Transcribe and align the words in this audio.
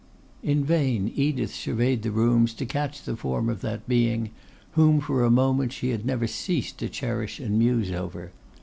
In 0.41 0.63
vain 0.65 1.11
Edith 1.15 1.53
surveyed 1.53 2.01
the 2.01 2.09
rooms 2.09 2.55
to 2.55 2.65
catch 2.65 3.03
the 3.03 3.15
form 3.15 3.49
of 3.49 3.61
that 3.61 3.87
being, 3.87 4.31
whom 4.71 4.99
for 4.99 5.23
a 5.23 5.29
moment 5.29 5.71
she 5.73 5.91
had 5.91 6.07
never 6.07 6.25
ceased 6.25 6.79
to 6.79 6.89
cherish 6.89 7.39
and 7.39 7.59
muse 7.59 7.91
over. 7.91 8.31